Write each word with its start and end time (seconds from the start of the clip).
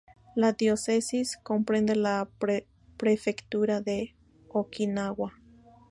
La 0.35 0.53
diócesis 0.53 1.37
comprende 1.37 1.95
la 1.95 2.27
prefectura 2.97 3.81
de 3.81 4.15
Okinawa. 4.47 5.35